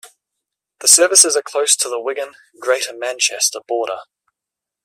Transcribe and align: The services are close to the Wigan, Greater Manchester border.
The 0.79 0.87
services 0.87 1.35
are 1.35 1.43
close 1.43 1.75
to 1.75 1.87
the 1.87 1.99
Wigan, 2.01 2.33
Greater 2.59 2.91
Manchester 2.97 3.59
border. 3.67 3.99